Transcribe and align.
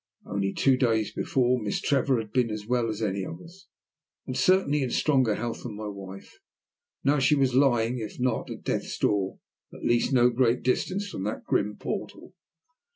Only 0.25 0.51
two 0.51 0.77
days 0.77 1.11
before 1.13 1.61
Miss 1.61 1.79
Trevor 1.79 2.17
had 2.17 2.31
been 2.31 2.49
as 2.49 2.65
well 2.65 2.89
as 2.89 3.03
any 3.03 3.23
of 3.23 3.39
us, 3.39 3.67
and 4.25 4.35
certainly 4.35 4.81
in 4.81 4.89
stronger 4.89 5.35
health 5.35 5.61
than 5.61 5.75
my 5.77 5.89
wife. 5.89 6.39
Now 7.03 7.19
she 7.19 7.35
was 7.35 7.53
lying, 7.53 7.99
if 7.99 8.19
not 8.19 8.49
at 8.49 8.63
death's 8.63 8.97
door, 8.97 9.37
at 9.71 9.85
least 9.85 10.07
at 10.07 10.15
no 10.15 10.31
great 10.31 10.63
distance 10.63 11.07
from 11.07 11.21
that 11.25 11.43
grim 11.43 11.77
portal. 11.77 12.33